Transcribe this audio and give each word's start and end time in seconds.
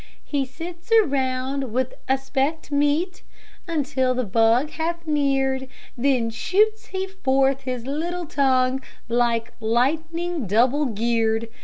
"He 0.23 0.47
sits 0.47 0.91
around 1.03 1.71
with 1.71 1.93
aspect 2.07 2.71
meek, 2.71 3.23
Until 3.67 4.15
the 4.15 4.23
bug 4.23 4.71
hath 4.71 5.05
neared, 5.05 5.67
Then 5.95 6.31
shoots 6.31 6.87
he 6.87 7.05
forth 7.05 7.61
his 7.65 7.85
little 7.85 8.25
tongue 8.25 8.81
Like 9.07 9.53
lightning 9.59 10.47
double 10.47 10.87
geared. 10.87 11.49